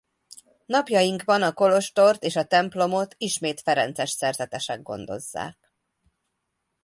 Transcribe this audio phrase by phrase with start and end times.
[0.65, 5.73] Napjainkban a kolostort és a templomot ismét ferences szerzetesek gondozzák.